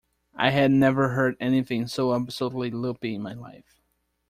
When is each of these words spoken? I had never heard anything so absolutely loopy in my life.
I 0.35 0.49
had 0.49 0.71
never 0.71 1.09
heard 1.09 1.37
anything 1.39 1.85
so 1.85 2.15
absolutely 2.15 2.71
loopy 2.71 3.13
in 3.13 3.21
my 3.21 3.33
life. 3.33 3.83